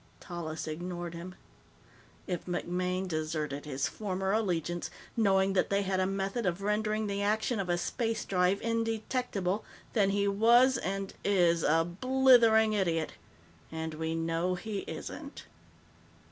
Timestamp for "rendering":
6.63-7.05